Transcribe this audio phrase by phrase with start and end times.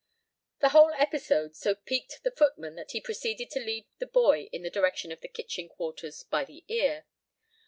[0.61, 4.63] The whole episode so piqued the footman that he proceeded to lead the boy in
[4.63, 7.05] the direction of the kitchen quarters by the ear.